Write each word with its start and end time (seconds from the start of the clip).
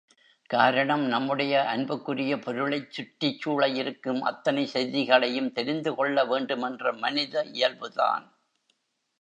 காரணம், 0.49 1.03
நம்முடைய 1.07 1.63
அன்புக்குரிய 1.65 2.35
பொருளைச் 2.37 2.91
சுற்றிச் 2.91 3.39
சூழ 3.41 3.67
இருக்கும் 3.73 4.21
அத்தனை 4.21 4.65
செய்திகளையும் 4.65 5.51
தெரிந்து 5.51 5.93
கொள்ள 5.95 6.25
வேண்டுமென்ற 6.25 6.93
மனித 6.99 7.45
இயல்புதான். 7.53 8.25